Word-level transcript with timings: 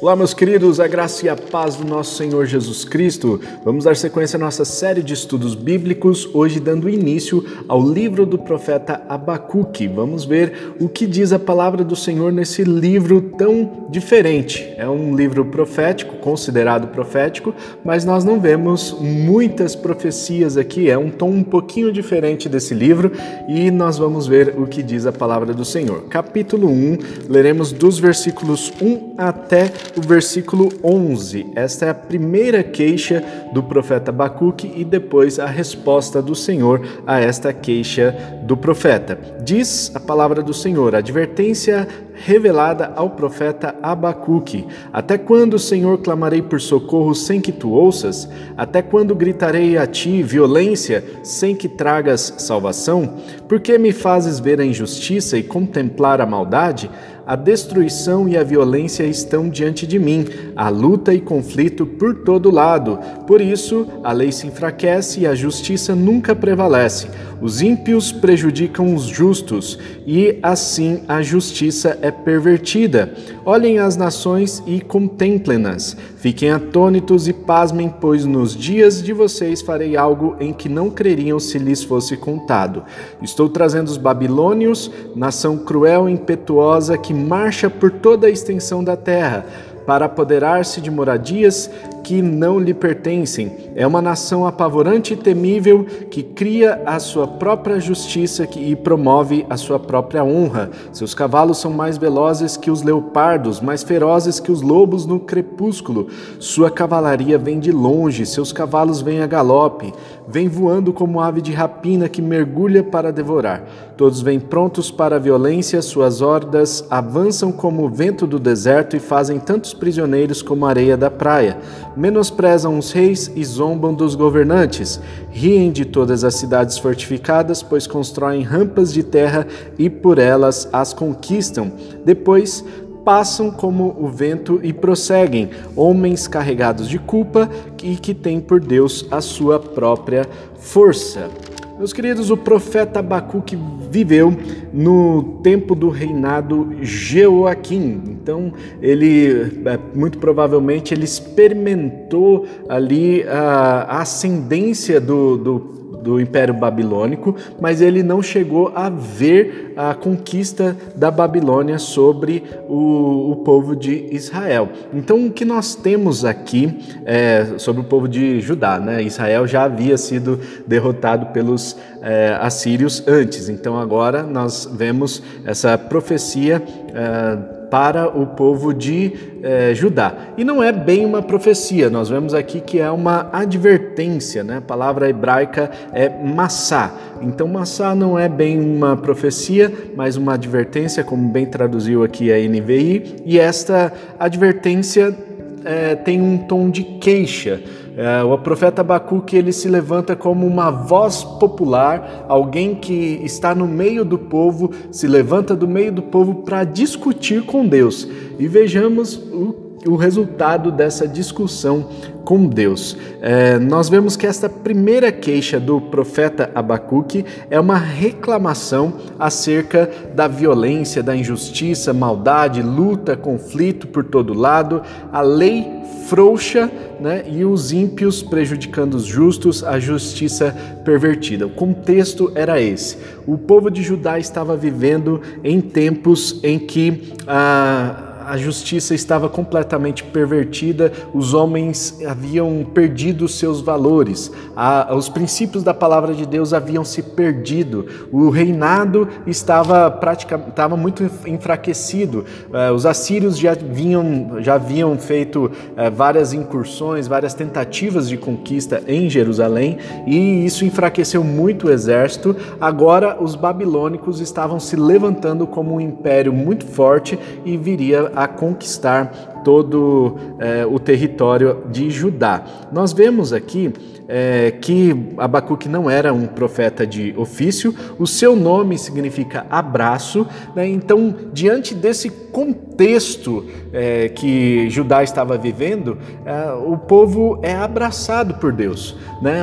Olá, 0.00 0.14
meus 0.14 0.32
queridos, 0.32 0.78
a 0.78 0.86
graça 0.86 1.26
e 1.26 1.28
a 1.28 1.34
paz 1.34 1.74
do 1.74 1.84
nosso 1.84 2.14
Senhor 2.14 2.46
Jesus 2.46 2.84
Cristo. 2.84 3.40
Vamos 3.64 3.82
dar 3.82 3.96
sequência 3.96 4.36
à 4.36 4.38
nossa 4.38 4.64
série 4.64 5.02
de 5.02 5.12
estudos 5.12 5.56
bíblicos, 5.56 6.30
hoje 6.32 6.60
dando 6.60 6.88
início 6.88 7.44
ao 7.66 7.82
livro 7.82 8.24
do 8.24 8.38
profeta 8.38 9.02
Abacuque. 9.08 9.88
Vamos 9.88 10.24
ver 10.24 10.76
o 10.78 10.88
que 10.88 11.04
diz 11.04 11.32
a 11.32 11.38
palavra 11.38 11.82
do 11.82 11.96
Senhor 11.96 12.30
nesse 12.30 12.62
livro 12.62 13.20
tão 13.36 13.88
diferente. 13.90 14.72
É 14.76 14.88
um 14.88 15.16
livro 15.16 15.44
profético, 15.46 16.14
considerado 16.18 16.92
profético, 16.92 17.52
mas 17.84 18.04
nós 18.04 18.24
não 18.24 18.38
vemos 18.38 18.96
muitas 19.00 19.74
profecias 19.74 20.56
aqui. 20.56 20.88
É 20.88 20.96
um 20.96 21.10
tom 21.10 21.30
um 21.30 21.42
pouquinho 21.42 21.90
diferente 21.90 22.48
desse 22.48 22.72
livro 22.72 23.10
e 23.48 23.68
nós 23.72 23.98
vamos 23.98 24.28
ver 24.28 24.54
o 24.56 24.64
que 24.64 24.80
diz 24.80 25.06
a 25.06 25.12
palavra 25.12 25.52
do 25.52 25.64
Senhor. 25.64 26.04
Capítulo 26.04 26.68
1, 26.68 26.98
leremos 27.28 27.72
dos 27.72 27.98
versículos 27.98 28.72
1 28.80 29.14
até 29.18 29.72
o 29.96 30.00
versículo 30.00 30.68
11. 30.82 31.46
Esta 31.54 31.86
é 31.86 31.90
a 31.90 31.94
primeira 31.94 32.62
queixa 32.62 33.22
do 33.52 33.62
profeta 33.62 34.10
Abacuque 34.10 34.72
e 34.76 34.84
depois 34.84 35.38
a 35.38 35.46
resposta 35.46 36.20
do 36.20 36.34
Senhor 36.34 36.80
a 37.06 37.20
esta 37.20 37.52
queixa 37.52 38.14
do 38.42 38.56
profeta. 38.56 39.18
Diz 39.42 39.90
a 39.94 40.00
palavra 40.00 40.42
do 40.42 40.54
Senhor: 40.54 40.94
advertência 40.94 41.86
revelada 42.14 42.92
ao 42.96 43.10
profeta 43.10 43.74
Abacuque. 43.82 44.66
Até 44.92 45.16
quando, 45.16 45.58
Senhor, 45.58 45.98
clamarei 45.98 46.42
por 46.42 46.60
socorro 46.60 47.14
sem 47.14 47.40
que 47.40 47.52
tu 47.52 47.70
ouças? 47.70 48.28
Até 48.56 48.82
quando 48.82 49.14
gritarei 49.14 49.78
a 49.78 49.86
ti 49.86 50.22
violência 50.22 51.04
sem 51.22 51.54
que 51.54 51.68
tragas 51.68 52.34
salvação? 52.38 53.14
Por 53.46 53.60
que 53.60 53.78
me 53.78 53.92
fazes 53.92 54.40
ver 54.40 54.60
a 54.60 54.64
injustiça 54.64 55.38
e 55.38 55.42
contemplar 55.42 56.20
a 56.20 56.26
maldade? 56.26 56.90
A 57.28 57.36
destruição 57.36 58.26
e 58.26 58.38
a 58.38 58.42
violência 58.42 59.04
estão 59.04 59.50
diante 59.50 59.86
de 59.86 59.98
mim, 59.98 60.24
a 60.56 60.70
luta 60.70 61.12
e 61.12 61.20
conflito 61.20 61.84
por 61.84 62.14
todo 62.14 62.50
lado. 62.50 62.98
Por 63.26 63.42
isso, 63.42 63.86
a 64.02 64.12
lei 64.12 64.32
se 64.32 64.46
enfraquece 64.46 65.20
e 65.20 65.26
a 65.26 65.34
justiça 65.34 65.94
nunca 65.94 66.34
prevalece. 66.34 67.06
Os 67.40 67.62
ímpios 67.62 68.10
prejudicam 68.10 68.94
os 68.94 69.04
justos, 69.04 69.78
e 70.06 70.38
assim 70.42 71.02
a 71.06 71.22
justiça 71.22 71.96
é 72.02 72.10
pervertida. 72.10 73.14
Olhem 73.44 73.78
as 73.78 73.96
nações 73.96 74.62
e 74.66 74.80
contemplem-nas. 74.80 75.96
Fiquem 76.16 76.50
atônitos 76.50 77.28
e 77.28 77.32
pasmem, 77.32 77.88
pois 78.00 78.24
nos 78.24 78.56
dias 78.56 79.00
de 79.02 79.12
vocês 79.12 79.62
farei 79.62 79.96
algo 79.96 80.36
em 80.40 80.52
que 80.52 80.68
não 80.68 80.90
creriam 80.90 81.38
se 81.38 81.58
lhes 81.58 81.84
fosse 81.84 82.16
contado. 82.16 82.82
Estou 83.22 83.48
trazendo 83.48 83.86
os 83.86 83.96
babilônios, 83.96 84.90
nação 85.14 85.56
cruel 85.56 86.08
e 86.08 86.12
impetuosa 86.12 86.98
que 86.98 87.14
marcha 87.14 87.70
por 87.70 87.90
toda 87.90 88.26
a 88.26 88.30
extensão 88.30 88.82
da 88.82 88.96
terra 88.96 89.46
para 89.88 90.04
apoderar-se 90.04 90.82
de 90.82 90.90
moradias 90.90 91.70
que 92.02 92.22
não 92.22 92.58
lhe 92.58 92.74
pertencem. 92.74 93.52
É 93.74 93.86
uma 93.86 94.02
nação 94.02 94.46
apavorante 94.46 95.14
e 95.14 95.16
temível 95.16 95.84
que 96.10 96.22
cria 96.22 96.82
a 96.84 96.98
sua 96.98 97.26
própria 97.26 97.78
justiça 97.78 98.48
e 98.56 98.74
promove 98.74 99.46
a 99.48 99.56
sua 99.56 99.78
própria 99.78 100.24
honra. 100.24 100.70
Seus 100.92 101.14
cavalos 101.14 101.58
são 101.58 101.70
mais 101.70 101.96
velozes 101.96 102.56
que 102.56 102.70
os 102.70 102.82
leopardos, 102.82 103.60
mais 103.60 103.82
ferozes 103.82 104.40
que 104.40 104.50
os 104.50 104.62
lobos 104.62 105.06
no 105.06 105.20
crepúsculo. 105.20 106.08
Sua 106.38 106.70
cavalaria 106.70 107.38
vem 107.38 107.58
de 107.58 107.72
longe, 107.72 108.26
seus 108.26 108.52
cavalos 108.52 109.00
vêm 109.00 109.20
a 109.20 109.26
galope, 109.26 109.92
vem 110.26 110.48
voando 110.48 110.92
como 110.92 111.20
ave 111.20 111.40
de 111.40 111.52
rapina 111.52 112.08
que 112.08 112.22
mergulha 112.22 112.82
para 112.82 113.12
devorar. 113.12 113.64
Todos 113.96 114.20
vêm 114.20 114.38
prontos 114.38 114.90
para 114.90 115.16
a 115.16 115.18
violência, 115.18 115.82
suas 115.82 116.20
hordas 116.20 116.84
avançam 116.88 117.50
como 117.50 117.84
o 117.84 117.88
vento 117.88 118.26
do 118.26 118.38
deserto 118.38 118.96
e 118.96 119.00
fazem 119.00 119.38
tantos 119.40 119.74
prisioneiros 119.74 120.42
como 120.42 120.66
a 120.66 120.68
areia 120.70 120.96
da 120.96 121.10
praia. 121.10 121.58
Menosprezam 121.98 122.78
os 122.78 122.92
reis 122.92 123.28
e 123.34 123.44
zombam 123.44 123.92
dos 123.92 124.14
governantes. 124.14 125.00
Riem 125.32 125.72
de 125.72 125.84
todas 125.84 126.22
as 126.22 126.36
cidades 126.36 126.78
fortificadas, 126.78 127.60
pois 127.60 127.88
constroem 127.88 128.42
rampas 128.42 128.92
de 128.92 129.02
terra 129.02 129.44
e 129.76 129.90
por 129.90 130.16
elas 130.16 130.68
as 130.72 130.92
conquistam. 130.92 131.72
Depois 132.04 132.64
passam 133.04 133.50
como 133.50 133.96
o 133.98 134.06
vento 134.06 134.60
e 134.62 134.72
prosseguem, 134.72 135.50
homens 135.74 136.28
carregados 136.28 136.88
de 136.88 137.00
culpa 137.00 137.50
e 137.82 137.96
que 137.96 138.14
têm 138.14 138.38
por 138.38 138.60
Deus 138.60 139.04
a 139.10 139.20
sua 139.20 139.58
própria 139.58 140.24
força. 140.56 141.28
Meus 141.78 141.92
queridos, 141.92 142.28
o 142.28 142.36
profeta 142.36 142.98
Abacuque 142.98 143.56
viveu 143.88 144.36
no 144.72 145.38
tempo 145.44 145.76
do 145.76 145.90
reinado 145.90 146.74
Jeoaquim. 146.82 148.02
Então, 148.08 148.52
ele 148.82 149.62
é, 149.64 149.78
muito 149.94 150.18
provavelmente 150.18 150.92
ele 150.92 151.04
experimentou 151.04 152.46
ali 152.68 153.22
a, 153.28 154.00
ascendência 154.00 155.00
do, 155.00 155.36
do 155.36 155.58
do 156.02 156.20
Império 156.20 156.54
Babilônico, 156.54 157.34
mas 157.60 157.80
ele 157.80 158.02
não 158.02 158.22
chegou 158.22 158.72
a 158.74 158.88
ver 158.88 159.72
a 159.76 159.94
conquista 159.94 160.76
da 160.94 161.10
Babilônia 161.10 161.78
sobre 161.78 162.44
o, 162.68 163.32
o 163.32 163.36
povo 163.44 163.76
de 163.76 164.08
Israel. 164.10 164.68
Então, 164.92 165.26
o 165.26 165.30
que 165.30 165.44
nós 165.44 165.74
temos 165.74 166.24
aqui 166.24 166.78
é, 167.04 167.58
sobre 167.58 167.82
o 167.82 167.84
povo 167.84 168.08
de 168.08 168.40
Judá, 168.40 168.78
né? 168.78 169.02
Israel 169.02 169.46
já 169.46 169.64
havia 169.64 169.96
sido 169.96 170.40
derrotado 170.66 171.26
pelos 171.26 171.76
é, 172.02 172.36
assírios 172.40 173.02
antes, 173.06 173.48
então 173.48 173.78
agora 173.78 174.22
nós 174.22 174.68
vemos 174.70 175.22
essa 175.44 175.76
profecia. 175.76 176.62
É, 176.94 177.57
para 177.70 178.08
o 178.08 178.26
povo 178.26 178.72
de 178.72 179.12
eh, 179.42 179.74
Judá. 179.74 180.14
E 180.36 180.44
não 180.44 180.62
é 180.62 180.72
bem 180.72 181.04
uma 181.04 181.22
profecia, 181.22 181.90
nós 181.90 182.08
vemos 182.08 182.34
aqui 182.34 182.60
que 182.60 182.78
é 182.78 182.90
uma 182.90 183.28
advertência, 183.32 184.42
né? 184.42 184.58
a 184.58 184.60
palavra 184.60 185.08
hebraica 185.08 185.70
é 185.92 186.08
massá. 186.08 186.92
Então, 187.20 187.46
massá 187.48 187.94
não 187.94 188.18
é 188.18 188.28
bem 188.28 188.58
uma 188.60 188.96
profecia, 188.96 189.72
mas 189.96 190.16
uma 190.16 190.34
advertência, 190.34 191.04
como 191.04 191.28
bem 191.28 191.46
traduziu 191.46 192.02
aqui 192.02 192.32
a 192.32 192.38
NVI, 192.38 193.22
e 193.24 193.38
esta 193.38 193.92
advertência 194.18 195.16
eh, 195.64 195.94
tem 195.96 196.20
um 196.20 196.38
tom 196.38 196.70
de 196.70 196.82
queixa. 196.82 197.60
É, 198.00 198.22
o 198.22 198.38
profeta 198.38 198.80
Abacuque 198.80 199.36
ele 199.36 199.52
se 199.52 199.68
levanta 199.68 200.14
como 200.14 200.46
uma 200.46 200.70
voz 200.70 201.24
popular, 201.24 202.26
alguém 202.28 202.76
que 202.76 203.20
está 203.24 203.56
no 203.56 203.66
meio 203.66 204.04
do 204.04 204.16
povo, 204.16 204.70
se 204.92 205.08
levanta 205.08 205.56
do 205.56 205.66
meio 205.66 205.90
do 205.90 206.02
povo 206.02 206.36
para 206.36 206.62
discutir 206.62 207.44
com 207.44 207.66
Deus. 207.66 208.08
E 208.38 208.46
vejamos 208.46 209.16
o 209.16 209.67
o 209.86 209.96
resultado 209.96 210.70
dessa 210.70 211.06
discussão 211.06 211.88
com 212.24 212.46
Deus. 212.46 212.96
É, 213.22 213.58
nós 213.58 213.88
vemos 213.88 214.16
que 214.16 214.26
esta 214.26 214.48
primeira 214.48 215.10
queixa 215.10 215.58
do 215.58 215.80
profeta 215.80 216.50
Abacuque 216.54 217.24
é 217.48 217.58
uma 217.58 217.78
reclamação 217.78 218.94
acerca 219.18 219.88
da 220.14 220.28
violência, 220.28 221.02
da 221.02 221.16
injustiça, 221.16 221.92
maldade, 221.92 222.60
luta, 222.60 223.16
conflito 223.16 223.86
por 223.86 224.04
todo 224.04 224.34
lado, 224.34 224.82
a 225.10 225.22
lei 225.22 225.78
frouxa 226.08 226.70
né, 227.00 227.24
e 227.30 227.44
os 227.44 227.72
ímpios 227.72 228.22
prejudicando 228.22 228.94
os 228.94 229.04
justos, 229.04 229.62
a 229.62 229.78
justiça 229.78 230.54
pervertida. 230.84 231.46
O 231.46 231.50
contexto 231.50 232.32
era 232.34 232.60
esse. 232.60 232.96
O 233.26 233.38
povo 233.38 233.70
de 233.70 233.82
Judá 233.82 234.18
estava 234.18 234.56
vivendo 234.56 235.20
em 235.44 235.60
tempos 235.60 236.40
em 236.42 236.58
que 236.58 237.12
a 237.26 238.07
a 238.28 238.36
justiça 238.36 238.94
estava 238.94 239.28
completamente 239.28 240.04
pervertida, 240.04 240.92
os 241.14 241.32
homens 241.32 241.98
haviam 242.06 242.66
perdido 242.74 243.26
seus 243.26 243.62
valores, 243.62 244.30
a, 244.54 244.94
os 244.94 245.08
princípios 245.08 245.62
da 245.62 245.72
palavra 245.72 246.12
de 246.12 246.26
Deus 246.26 246.52
haviam 246.52 246.84
se 246.84 247.02
perdido, 247.02 247.86
o 248.12 248.28
reinado 248.28 249.08
estava 249.26 249.90
praticamente 249.90 250.50
estava 250.50 250.76
muito 250.76 251.08
enfraquecido, 251.26 252.24
uh, 252.48 252.74
os 252.74 252.84
assírios 252.84 253.38
já, 253.38 253.54
vinham, 253.54 254.36
já 254.40 254.54
haviam 254.54 254.98
feito 254.98 255.46
uh, 255.46 255.90
várias 255.94 256.32
incursões, 256.32 257.06
várias 257.06 257.32
tentativas 257.32 258.08
de 258.08 258.16
conquista 258.16 258.82
em 258.86 259.08
Jerusalém 259.08 259.78
e 260.06 260.44
isso 260.44 260.64
enfraqueceu 260.64 261.22
muito 261.22 261.68
o 261.68 261.70
exército. 261.70 262.34
Agora 262.60 263.16
os 263.20 263.34
babilônicos 263.34 264.20
estavam 264.20 264.58
se 264.58 264.76
levantando 264.76 265.46
como 265.46 265.76
um 265.76 265.80
império 265.80 266.32
muito 266.32 266.66
forte 266.66 267.18
e 267.44 267.56
viria 267.56 268.10
a 268.18 268.26
conquistar 268.26 269.42
todo 269.44 270.16
é, 270.40 270.66
o 270.66 270.80
território 270.80 271.62
de 271.70 271.88
Judá. 271.88 272.44
Nós 272.72 272.92
vemos 272.92 273.32
aqui 273.32 273.72
é, 274.08 274.50
que 274.50 275.14
Abacuque 275.16 275.68
não 275.68 275.88
era 275.88 276.12
um 276.12 276.26
profeta 276.26 276.84
de 276.84 277.14
ofício, 277.16 277.72
o 277.96 278.06
seu 278.08 278.34
nome 278.34 278.76
significa 278.76 279.46
abraço, 279.48 280.26
né? 280.56 280.66
então, 280.66 281.14
diante 281.32 281.74
desse 281.76 282.10
contexto 282.10 283.46
é, 283.72 284.08
que 284.08 284.68
Judá 284.68 285.04
estava 285.04 285.38
vivendo, 285.38 285.96
é, 286.26 286.52
o 286.52 286.76
povo 286.76 287.38
é 287.40 287.54
abraçado 287.54 288.34
por 288.34 288.52
Deus. 288.52 288.96
Né? 289.22 289.42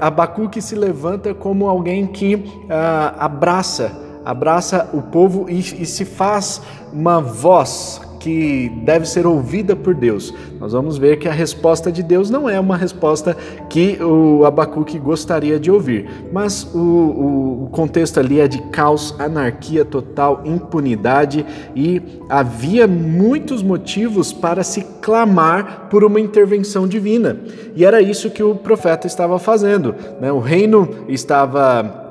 Abacuque 0.00 0.60
se 0.60 0.74
levanta 0.74 1.32
como 1.32 1.66
alguém 1.66 2.06
que 2.06 2.44
ah, 2.68 3.14
abraça 3.18 4.07
abraça 4.28 4.90
o 4.92 5.00
povo 5.00 5.46
e, 5.48 5.58
e 5.58 5.86
se 5.86 6.04
faz 6.04 6.60
uma 6.92 7.18
voz 7.18 7.98
que 8.20 8.70
deve 8.84 9.08
ser 9.08 9.26
ouvida 9.26 9.74
por 9.74 9.94
Deus, 9.94 10.34
nós 10.60 10.72
vamos 10.74 10.98
ver 10.98 11.18
que 11.18 11.26
a 11.26 11.32
resposta 11.32 11.90
de 11.90 12.02
Deus 12.02 12.28
não 12.28 12.46
é 12.46 12.60
uma 12.60 12.76
resposta 12.76 13.34
que 13.70 13.96
o 14.02 14.44
Abacuque 14.44 14.98
gostaria 14.98 15.58
de 15.58 15.70
ouvir, 15.70 16.28
mas 16.30 16.64
o, 16.74 16.78
o, 16.78 17.64
o 17.64 17.68
contexto 17.70 18.20
ali 18.20 18.38
é 18.38 18.46
de 18.46 18.60
caos, 18.64 19.14
anarquia 19.18 19.82
total, 19.82 20.42
impunidade 20.44 21.46
e 21.74 22.02
havia 22.28 22.86
muitos 22.86 23.62
motivos 23.62 24.30
para 24.30 24.62
se 24.62 24.82
clamar 25.00 25.86
por 25.88 26.04
uma 26.04 26.20
intervenção 26.20 26.86
divina. 26.86 27.38
E 27.74 27.82
era 27.82 28.02
isso 28.02 28.28
que 28.28 28.42
o 28.42 28.54
profeta 28.54 29.06
estava 29.06 29.38
fazendo. 29.38 29.94
Né? 30.20 30.30
O 30.30 30.38
reino 30.38 31.06
estava 31.08 32.07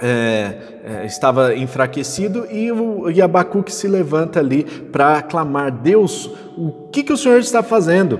é, 0.00 0.54
é, 0.84 1.06
estava 1.06 1.54
enfraquecido 1.54 2.46
e 2.50 2.72
o 2.72 3.04
Abacuque 3.22 3.72
se 3.72 3.86
levanta 3.86 4.40
ali 4.40 4.64
para 4.64 5.20
clamar: 5.22 5.70
Deus, 5.70 6.30
o 6.56 6.72
que, 6.90 7.02
que 7.02 7.12
o 7.12 7.16
Senhor 7.16 7.38
está 7.38 7.62
fazendo? 7.62 8.18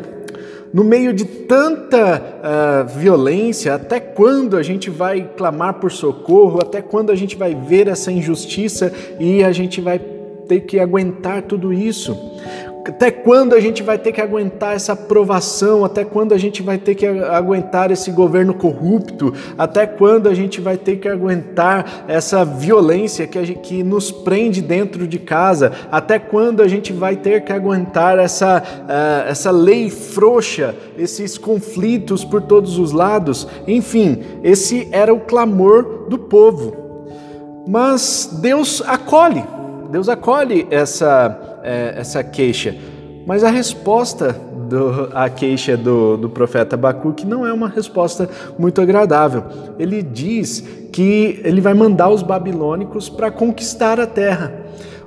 No 0.73 0.85
meio 0.85 1.12
de 1.12 1.25
tanta 1.25 2.23
uh, 2.23 2.99
violência, 2.99 3.75
até 3.75 3.99
quando 3.99 4.56
a 4.56 4.62
gente 4.62 4.88
vai 4.88 5.29
clamar 5.37 5.75
por 5.75 5.91
socorro? 5.91 6.61
Até 6.62 6.81
quando 6.81 7.11
a 7.11 7.17
gente 7.17 7.35
vai 7.37 7.56
ver 7.56 7.88
essa 7.88 8.12
injustiça 8.12 8.93
e 9.19 9.43
a 9.43 9.50
gente 9.50 9.81
vai 9.81 9.99
ter 9.99 10.61
que 10.61 10.79
aguentar 10.79 11.43
tudo 11.43 11.73
isso? 11.73 12.40
Até 12.87 13.11
quando 13.11 13.55
a 13.55 13.61
gente 13.61 13.82
vai 13.82 13.99
ter 13.99 14.11
que 14.11 14.21
aguentar 14.21 14.75
essa 14.75 14.94
aprovação? 14.94 15.85
Até 15.85 16.05
quando 16.05 16.32
a 16.32 16.38
gente 16.38 16.62
vai 16.62 16.79
ter 16.79 16.94
que 16.94 17.06
aguentar 17.06 17.91
esse 17.91 18.11
governo 18.11 18.55
corrupto? 18.55 19.35
Até 19.59 19.87
quando 19.87 20.29
a 20.29 20.35
gente 20.35 20.61
vai 20.61 20.79
ter 20.79 20.97
que 20.97 21.09
aguentar 21.09 22.05
essa 22.09 22.44
violência 22.44 23.27
que, 23.27 23.44
gente, 23.44 23.61
que 23.61 23.82
nos 23.82 24.11
prende 24.11 24.62
dentro 24.62 25.06
de 25.06 25.19
casa? 25.19 25.73
Até 25.93 26.19
quando 26.19 26.62
a 26.62 26.69
gente 26.69 26.93
vai 26.93 27.17
ter 27.17 27.43
que 27.43 27.53
aguentar 27.53 28.19
essa, 28.19 28.62
uh, 28.62 29.29
essa 29.29 29.50
lei 29.50 29.91
frouxa, 29.91 30.75
esses 30.97 31.37
conflitos 31.37 32.25
por 32.25 32.41
todos 32.43 32.79
os 32.79 32.93
lados? 32.93 33.47
Enfim, 33.67 34.23
esse 34.43 34.88
era 34.91 35.12
o 35.12 35.21
clamor 35.21 36.06
do 36.09 36.19
povo. 36.19 36.77
Mas 37.69 38.38
Deus 38.41 38.82
acolhe, 38.87 39.44
Deus 39.91 40.09
acolhe 40.09 40.67
essa 40.71 41.50
é, 41.62 41.95
essa 41.97 42.23
queixa. 42.23 42.75
Mas 43.27 43.45
a 43.45 43.51
resposta 43.51 44.33
do, 44.69 45.11
à 45.12 45.29
queixa 45.29 45.77
do, 45.77 46.17
do 46.17 46.31
profeta 46.31 46.77
Abacuque 46.77 47.27
não 47.27 47.47
é 47.47 47.53
uma 47.53 47.69
resposta 47.69 48.29
muito 48.59 48.81
agradável. 48.81 49.45
Ele 49.79 50.03
diz 50.03 50.61
que 50.93 51.41
ele 51.45 51.61
vai 51.61 51.75
mandar 51.75 52.09
os 52.09 52.23
babilônicos 52.23 53.09
para 53.09 53.31
conquistar 53.31 54.01
a 54.01 54.07
terra. 54.07 54.60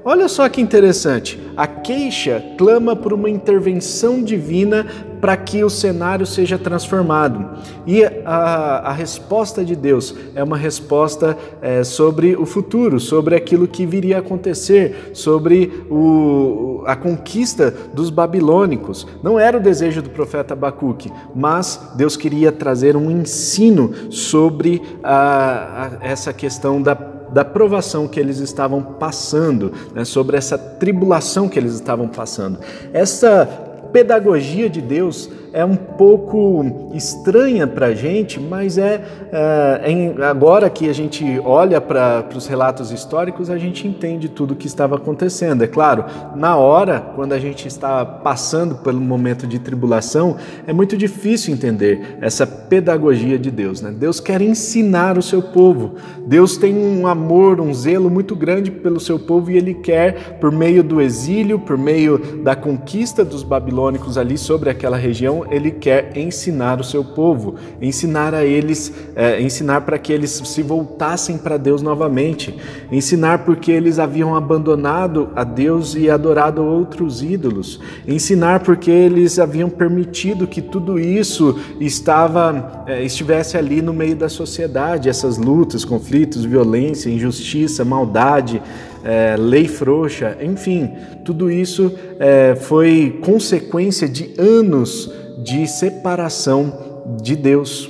Olha 0.06 0.28
só 0.28 0.50
que 0.50 0.62
interessante. 0.62 1.40
A 1.56 1.66
queixa 1.66 2.44
clama 2.58 2.96
por 2.96 3.14
uma 3.14 3.30
intervenção 3.30 4.22
divina 4.22 4.86
para 5.22 5.38
que 5.38 5.64
o 5.64 5.70
cenário 5.70 6.26
seja 6.26 6.58
transformado. 6.58 7.58
E 7.88 8.04
a, 8.26 8.90
a 8.90 8.92
resposta 8.92 9.64
de 9.64 9.74
Deus 9.74 10.14
é 10.36 10.44
uma 10.44 10.58
resposta 10.58 11.38
é, 11.62 11.82
sobre 11.86 12.36
o 12.36 12.46
futuro, 12.46 13.00
sobre 13.00 13.34
aquilo 13.34 13.66
que 13.66 13.86
viria 13.86 14.18
a 14.18 14.20
acontecer, 14.20 15.12
sobre 15.14 15.86
o, 15.90 16.84
a 16.86 16.98
conquista 16.98 17.74
dos 17.94 18.10
babilônicos. 18.10 19.08
Não 19.24 19.40
era 19.40 19.56
o 19.56 19.62
desejo 19.62 20.02
do 20.02 20.10
profeta 20.10 20.54
Abacuque, 20.54 21.10
mas 21.34 21.94
Deus 21.96 22.18
queria 22.18 22.52
trazer 22.52 22.98
um 22.98 23.10
ensino 23.10 23.94
sobre 24.12 24.82
a, 25.02 26.00
a, 26.02 26.06
essa 26.06 26.34
questão 26.34 26.82
da 26.82 27.13
da 27.34 27.44
provação 27.44 28.08
que 28.08 28.20
eles 28.20 28.40
estavam 28.40 28.82
passando, 28.82 29.74
né, 29.94 30.06
sobre 30.06 30.38
essa 30.38 30.58
tribulação 30.58 31.50
que 31.50 31.58
eles 31.58 31.74
estavam 31.74 32.08
passando. 32.08 32.60
Essa 32.94 33.46
pedagogia 33.92 34.70
de 34.70 34.82
Deus 34.82 35.30
é 35.54 35.64
um 35.64 35.76
pouco 35.76 36.90
estranha 36.96 37.68
para 37.68 37.88
a 37.88 37.94
gente, 37.94 38.40
mas 38.40 38.80
é, 38.80 39.04
é, 39.32 40.26
agora 40.26 40.68
que 40.68 40.90
a 40.90 40.94
gente 40.94 41.40
olha 41.46 41.80
para 41.80 42.28
os 42.36 42.48
relatos 42.48 42.92
históricos, 42.92 43.52
a 43.52 43.58
gente 43.58 43.88
entende 43.88 44.28
tudo 44.28 44.54
o 44.54 44.56
que 44.56 44.66
estava 44.66 44.96
acontecendo. 44.96 45.64
É 45.64 45.68
claro, 45.68 46.06
na 46.36 46.58
hora, 46.58 47.00
quando 47.16 47.34
a 47.34 47.40
gente 47.40 47.68
está 47.68 48.04
passando 48.04 48.76
pelo 48.76 49.00
momento 49.00 49.46
de 49.46 49.60
tribulação, 49.60 50.38
é 50.66 50.74
muito 50.74 50.98
difícil 50.98 51.54
entender 51.54 52.18
essa 52.20 52.48
pedagogia 52.48 53.38
de 53.38 53.52
Deus. 53.52 53.80
Né? 53.80 53.94
Deus 53.96 54.20
quer 54.20 54.42
ensinar 54.42 55.20
o 55.20 55.22
seu 55.22 55.42
povo. 55.42 55.96
Deus 56.26 56.58
tem 56.58 56.76
um 56.76 57.06
amor, 57.06 57.62
um 57.62 57.72
zelo 57.72 58.10
muito 58.10 58.36
grande 58.36 58.72
pelo 58.72 59.00
seu 59.00 59.20
povo 59.20 59.52
e 59.52 59.58
ele 59.58 59.76
quer, 59.76 60.40
por 60.40 60.52
meio 60.52 60.84
do 60.84 61.00
exílio, 61.00 61.60
por 61.60 61.78
meio 61.78 62.42
da 62.44 62.56
conquista 62.56 63.24
dos 63.24 63.44
babilônicos 63.44 64.18
ali 64.18 64.36
sobre 64.36 64.72
aquela 64.72 64.98
região, 64.98 65.43
ele 65.50 65.72
quer 65.72 66.18
ensinar 66.18 66.80
o 66.80 66.84
seu 66.84 67.04
povo, 67.04 67.56
ensinar 67.82 68.34
a 68.34 68.44
eles, 68.44 68.94
é, 69.16 69.42
ensinar 69.42 69.82
para 69.82 69.98
que 69.98 70.12
eles 70.12 70.32
se 70.32 70.62
voltassem 70.62 71.38
para 71.38 71.58
Deus 71.58 71.82
novamente, 71.82 72.58
ensinar 72.92 73.46
porque 73.46 73.72
eles 73.72 74.00
haviam 74.00 74.36
abandonado 74.36 75.30
a 75.36 75.44
Deus 75.44 75.96
e 75.96 76.10
adorado 76.10 76.64
outros 76.64 77.22
ídolos, 77.22 77.80
ensinar 78.08 78.62
porque 78.62 78.92
eles 78.92 79.40
haviam 79.40 79.70
permitido 79.70 80.48
que 80.48 80.62
tudo 80.62 81.00
isso 81.00 81.60
estava, 81.80 82.84
é, 82.88 83.04
estivesse 83.04 83.58
ali 83.58 83.82
no 83.82 83.94
meio 83.94 84.16
da 84.16 84.30
sociedade, 84.30 85.10
essas 85.10 85.38
lutas, 85.38 85.86
conflitos, 85.86 86.46
violência, 86.46 87.10
injustiça, 87.10 87.84
maldade. 87.86 88.62
É, 89.04 89.36
lei 89.38 89.68
frouxa, 89.68 90.38
enfim, 90.42 90.92
tudo 91.26 91.52
isso 91.52 91.94
é, 92.20 92.56
foi 92.56 93.20
consequência 93.22 94.08
de 94.08 94.34
anos 94.38 95.12
de 95.44 95.68
separação 95.68 97.04
de 97.22 97.36
Deus. 97.36 97.90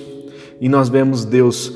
E 0.59 0.67
nós 0.67 0.89
vemos 0.89 1.25
Deus 1.25 1.73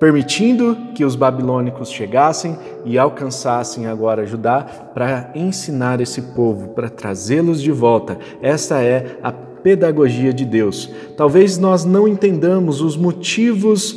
permitindo 0.00 0.76
que 0.96 1.04
os 1.04 1.14
babilônicos 1.14 1.88
chegassem 1.88 2.58
e 2.84 2.98
alcançassem 2.98 3.86
agora 3.86 4.26
Judá 4.26 4.62
para 4.92 5.30
ensinar 5.32 6.00
esse 6.00 6.20
povo, 6.20 6.70
para 6.70 6.90
trazê-los 6.90 7.62
de 7.62 7.70
volta. 7.70 8.18
Essa 8.42 8.82
é 8.82 9.18
a 9.22 9.30
pedagogia 9.30 10.32
de 10.32 10.44
Deus. 10.44 10.90
Talvez 11.16 11.56
nós 11.56 11.84
não 11.84 12.08
entendamos 12.08 12.80
os 12.80 12.96
motivos 12.96 13.96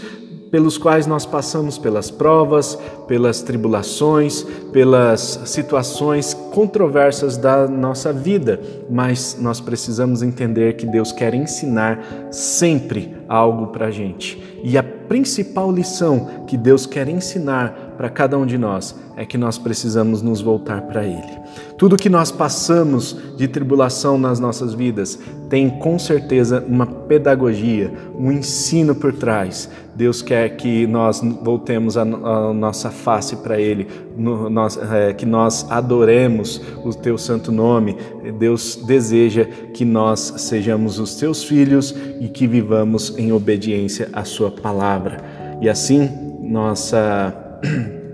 pelos 0.55 0.77
quais 0.77 1.05
nós 1.05 1.25
passamos 1.25 1.77
pelas 1.77 2.09
provas, 2.09 2.79
pelas 3.09 3.41
tribulações, 3.41 4.41
pelas 4.71 5.41
situações 5.43 6.33
controversas 6.33 7.35
da 7.35 7.67
nossa 7.67 8.13
vida, 8.13 8.61
mas 8.89 9.35
nós 9.37 9.59
precisamos 9.59 10.23
entender 10.23 10.77
que 10.77 10.85
Deus 10.85 11.11
quer 11.11 11.33
ensinar 11.33 12.29
sempre 12.31 13.17
algo 13.27 13.67
para 13.67 13.87
a 13.87 13.91
gente. 13.91 14.41
E 14.63 14.77
a 14.77 14.83
principal 14.83 15.69
lição 15.69 16.45
que 16.47 16.55
Deus 16.55 16.85
quer 16.85 17.09
ensinar 17.09 17.84
para 17.97 18.09
cada 18.09 18.37
um 18.37 18.45
de 18.45 18.57
nós 18.57 18.95
é 19.15 19.25
que 19.25 19.37
nós 19.37 19.57
precisamos 19.57 20.21
nos 20.21 20.41
voltar 20.41 20.81
para 20.81 21.03
Ele. 21.03 21.39
Tudo 21.77 21.97
que 21.97 22.09
nós 22.09 22.31
passamos 22.31 23.17
de 23.37 23.47
tribulação 23.47 24.17
nas 24.17 24.39
nossas 24.39 24.73
vidas 24.73 25.19
tem 25.49 25.69
com 25.69 25.97
certeza 25.97 26.63
uma 26.67 26.85
pedagogia, 26.85 27.93
um 28.17 28.31
ensino 28.31 28.95
por 28.95 29.13
trás. 29.13 29.69
Deus 29.95 30.21
quer 30.21 30.49
que 30.57 30.85
nós 30.87 31.21
voltemos 31.41 31.97
a, 31.97 32.01
a 32.01 32.53
nossa 32.53 32.89
face 32.89 33.37
para 33.37 33.59
Ele, 33.59 33.87
no, 34.17 34.49
nós, 34.49 34.77
é, 34.77 35.13
que 35.13 35.25
nós 35.25 35.65
adoremos 35.69 36.61
o 36.83 36.93
Teu 36.93 37.17
santo 37.17 37.51
nome. 37.51 37.97
Deus 38.37 38.75
deseja 38.75 39.45
que 39.45 39.85
nós 39.85 40.33
sejamos 40.37 40.99
os 40.99 41.15
Teus 41.15 41.43
filhos 41.43 41.95
e 42.19 42.27
que 42.27 42.47
vivamos 42.47 43.17
em 43.17 43.31
obediência 43.31 44.09
à 44.11 44.25
Sua 44.25 44.51
palavra. 44.51 45.17
E 45.61 45.69
assim, 45.69 46.09
nossa 46.41 47.44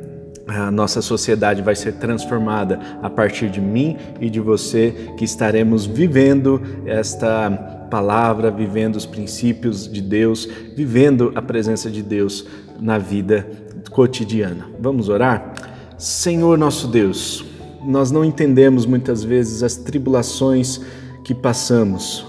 a 0.48 0.70
nossa 0.70 1.02
sociedade 1.02 1.62
vai 1.62 1.76
ser 1.76 1.94
transformada 1.94 2.80
a 3.02 3.10
partir 3.10 3.50
de 3.50 3.62
mim 3.62 3.98
e 4.20 4.30
de 4.30 4.40
você, 4.40 5.14
que 5.18 5.24
estaremos 5.24 5.86
vivendo 5.86 6.62
esta 6.86 7.50
palavra, 7.90 8.50
vivendo 8.50 8.96
os 8.96 9.06
princípios 9.06 9.92
de 9.92 10.02
Deus, 10.02 10.48
vivendo 10.76 11.32
a 11.36 11.42
presença 11.42 11.90
de 11.90 12.02
Deus 12.02 12.46
na 12.80 12.98
vida 12.98 13.48
cotidiana. 13.92 14.70
Vamos 14.80 15.10
orar? 15.10 15.54
Senhor 15.98 16.58
nosso 16.58 16.88
Deus, 16.88 17.46
nós 17.86 18.12
não 18.12 18.24
entendemos 18.24 18.86
muitas 18.86 19.24
vezes 19.24 19.64
as 19.64 19.76
tribulações 19.76 20.82
que 21.24 21.34
passamos, 21.36 22.26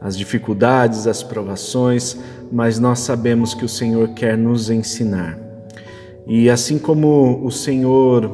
as 0.00 0.16
dificuldades, 0.16 1.06
as 1.06 1.22
provações, 1.22 2.16
mas 2.50 2.78
nós 2.78 3.00
sabemos 3.00 3.54
que 3.54 3.64
o 3.64 3.68
Senhor 3.68 4.08
quer 4.10 4.36
nos 4.36 4.70
ensinar. 4.70 5.47
E 6.28 6.50
assim 6.50 6.78
como 6.78 7.44
o 7.44 7.50
Senhor 7.50 8.30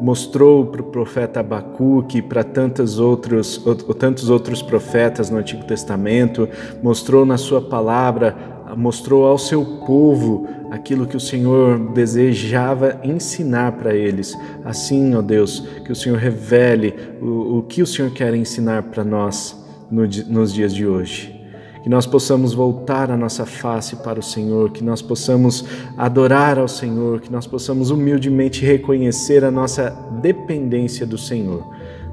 mostrou 0.00 0.66
para 0.66 0.82
o 0.82 0.84
profeta 0.84 1.40
Abacuque 1.40 2.22
para 2.22 2.44
tantos 2.44 3.00
outros, 3.00 3.64
tantos 3.98 4.28
outros 4.28 4.62
profetas 4.62 5.30
no 5.30 5.38
Antigo 5.38 5.64
Testamento, 5.64 6.48
mostrou 6.82 7.26
na 7.26 7.36
sua 7.36 7.60
palavra 7.60 8.58
mostrou 8.76 9.26
ao 9.26 9.38
seu 9.38 9.64
povo 9.86 10.46
aquilo 10.70 11.06
que 11.06 11.16
o 11.16 11.20
Senhor 11.20 11.78
desejava 11.92 13.00
ensinar 13.02 13.72
para 13.72 13.94
eles. 13.94 14.36
Assim, 14.64 15.14
ó 15.14 15.22
Deus, 15.22 15.60
que 15.84 15.92
o 15.92 15.96
Senhor 15.96 16.18
revele 16.18 16.94
o, 17.20 17.58
o 17.58 17.62
que 17.62 17.82
o 17.82 17.86
Senhor 17.86 18.10
quer 18.10 18.34
ensinar 18.34 18.84
para 18.84 19.04
nós 19.04 19.56
no, 19.90 20.02
nos 20.28 20.52
dias 20.52 20.74
de 20.74 20.86
hoje. 20.86 21.37
Que 21.82 21.88
nós 21.88 22.06
possamos 22.06 22.52
voltar 22.54 23.10
a 23.10 23.16
nossa 23.16 23.46
face 23.46 23.96
para 23.96 24.18
o 24.18 24.22
Senhor, 24.22 24.70
que 24.70 24.82
nós 24.82 25.00
possamos 25.00 25.64
adorar 25.96 26.58
ao 26.58 26.68
Senhor, 26.68 27.20
que 27.20 27.30
nós 27.30 27.46
possamos 27.46 27.90
humildemente 27.90 28.64
reconhecer 28.64 29.44
a 29.44 29.50
nossa 29.50 29.90
dependência 30.20 31.06
do 31.06 31.16
Senhor 31.16 31.64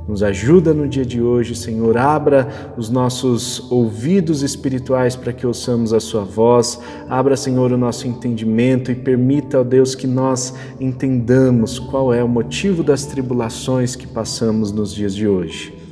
nos 0.08 0.22
ajuda 0.22 0.74
no 0.74 0.88
dia 0.88 1.06
de 1.06 1.22
hoje, 1.22 1.56
Senhor. 1.56 1.98
Abra 1.98 2.74
os 2.78 2.90
nossos 2.90 3.72
ouvidos 3.72 4.44
espirituais 4.44 5.16
para 5.16 5.34
que 5.34 5.48
ouçamos 5.48 5.94
a 5.94 6.00
Sua 6.00 6.24
voz. 6.24 6.80
Abra, 7.10 7.36
Senhor, 7.36 7.72
o 7.72 7.78
nosso 7.78 8.08
entendimento 8.08 8.92
e 8.92 8.96
permita, 8.96 9.60
ó 9.60 9.64
Deus, 9.64 9.96
que 9.96 10.08
nós 10.08 10.54
entendamos 10.80 11.80
qual 11.80 12.14
é 12.14 12.24
o 12.24 12.30
motivo 12.30 12.84
das 12.84 13.06
tribulações 13.06 13.96
que 13.96 14.06
passamos 14.06 14.72
nos 14.72 14.94
dias 14.94 15.16
de 15.16 15.28
hoje. 15.28 15.85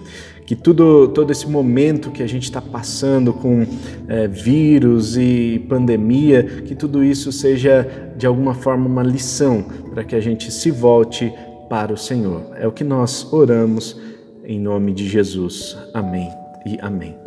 Que 0.45 0.55
tudo, 0.55 1.07
todo 1.07 1.31
esse 1.31 1.47
momento 1.47 2.11
que 2.11 2.21
a 2.21 2.27
gente 2.27 2.43
está 2.43 2.61
passando 2.61 3.33
com 3.33 3.65
é, 4.07 4.27
vírus 4.27 5.15
e 5.17 5.65
pandemia, 5.69 6.43
que 6.65 6.75
tudo 6.75 7.03
isso 7.03 7.31
seja 7.31 8.13
de 8.17 8.25
alguma 8.25 8.53
forma 8.53 8.85
uma 8.85 9.03
lição 9.03 9.63
para 9.93 10.03
que 10.03 10.15
a 10.15 10.19
gente 10.19 10.51
se 10.51 10.69
volte 10.71 11.33
para 11.69 11.93
o 11.93 11.97
Senhor. 11.97 12.41
É 12.55 12.67
o 12.67 12.71
que 12.71 12.83
nós 12.83 13.31
oramos 13.31 13.99
em 14.43 14.59
nome 14.59 14.93
de 14.93 15.07
Jesus. 15.07 15.77
Amém 15.93 16.29
e 16.65 16.77
amém. 16.81 17.22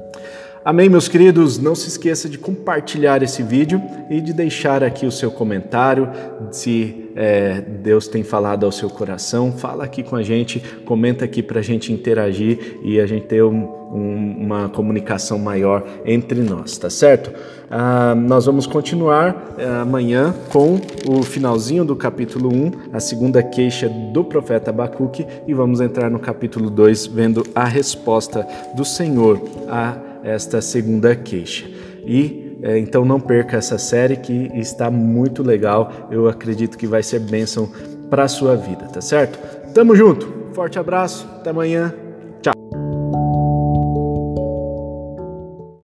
Amém, 0.66 0.88
meus 0.88 1.06
queridos. 1.06 1.60
Não 1.60 1.76
se 1.76 1.86
esqueça 1.86 2.28
de 2.28 2.38
compartilhar 2.38 3.22
esse 3.22 3.40
vídeo 3.40 3.80
e 4.10 4.20
de 4.20 4.32
deixar 4.32 4.82
aqui 4.82 5.06
o 5.06 5.12
seu 5.12 5.30
comentário. 5.30 6.10
Se 6.50 7.08
é, 7.14 7.60
Deus 7.60 8.08
tem 8.08 8.24
falado 8.24 8.66
ao 8.66 8.72
seu 8.72 8.90
coração, 8.90 9.52
fala 9.52 9.84
aqui 9.84 10.02
com 10.02 10.16
a 10.16 10.24
gente, 10.24 10.60
comenta 10.84 11.24
aqui 11.24 11.40
para 11.40 11.60
a 11.60 11.62
gente 11.62 11.92
interagir 11.92 12.80
e 12.82 12.98
a 12.98 13.06
gente 13.06 13.26
ter 13.26 13.44
um, 13.44 13.62
um, 13.92 14.36
uma 14.40 14.68
comunicação 14.68 15.38
maior 15.38 15.86
entre 16.04 16.40
nós, 16.40 16.76
tá 16.76 16.90
certo? 16.90 17.32
Ah, 17.70 18.16
nós 18.16 18.46
vamos 18.46 18.66
continuar 18.66 19.54
eh, 19.58 19.64
amanhã 19.64 20.34
com 20.50 20.80
o 21.08 21.22
finalzinho 21.22 21.84
do 21.84 21.94
capítulo 21.94 22.52
1, 22.52 22.72
a 22.92 22.98
segunda 22.98 23.40
queixa 23.40 23.88
do 23.88 24.24
profeta 24.24 24.70
Abacuque, 24.70 25.24
e 25.46 25.54
vamos 25.54 25.80
entrar 25.80 26.10
no 26.10 26.18
capítulo 26.18 26.70
2, 26.70 27.06
vendo 27.06 27.44
a 27.54 27.64
resposta 27.64 28.44
do 28.76 28.84
Senhor 28.84 29.40
a 29.68 30.05
esta 30.22 30.60
segunda 30.60 31.14
queixa. 31.14 31.66
E 32.04 32.58
eh, 32.62 32.78
então 32.78 33.04
não 33.04 33.20
perca 33.20 33.56
essa 33.56 33.78
série 33.78 34.16
que 34.16 34.50
está 34.54 34.90
muito 34.90 35.42
legal. 35.42 36.08
Eu 36.10 36.28
acredito 36.28 36.78
que 36.78 36.86
vai 36.86 37.02
ser 37.02 37.20
bênção 37.20 37.70
para 38.08 38.24
a 38.24 38.28
sua 38.28 38.56
vida, 38.56 38.86
tá 38.86 39.00
certo? 39.00 39.38
Tamo 39.72 39.94
junto. 39.94 40.46
Forte 40.52 40.78
abraço. 40.78 41.28
Até 41.40 41.50
amanhã. 41.50 42.05